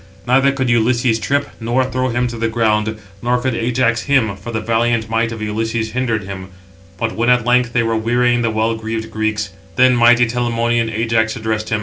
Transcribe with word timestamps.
Neither 0.25 0.51
could 0.51 0.67
Ulysses 0.67 1.19
trip, 1.19 1.47
nor 1.59 1.85
throw 1.85 2.09
him 2.09 2.27
to 2.29 2.37
the 2.39 2.47
ground, 2.47 2.97
nor 3.21 3.39
could 3.39 3.53
Ajax 3.53 4.01
him, 4.01 4.35
for 4.35 4.51
the 4.51 4.59
valiant 4.59 5.11
might 5.11 5.31
of 5.31 5.43
Ulysses 5.43 5.91
hindered 5.91 6.23
him. 6.23 6.47
But 6.97 7.11
when 7.15 7.29
at 7.29 7.45
length 7.45 7.73
they 7.73 7.83
were 7.83 7.95
wearying 7.95 8.41
the 8.41 8.49
well 8.49 8.73
greaved 8.73 9.11
Greeks, 9.11 9.51
then 9.75 9.95
mighty 9.95 10.25
Telamonian 10.25 10.89
Ajax 10.89 11.35
addressed 11.35 11.35
him: 11.35 11.35
Footnote 11.35 11.35
767: 11.35 11.51
(return) 11.51 11.59
See 11.59 11.67
Kennedy. 11.69 11.79